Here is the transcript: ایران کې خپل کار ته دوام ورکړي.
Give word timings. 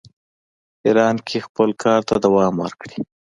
ایران 0.85 1.15
کې 1.27 1.37
خپل 1.47 1.69
کار 1.83 2.01
ته 2.07 2.15
دوام 2.25 2.53
ورکړي. 2.59 2.99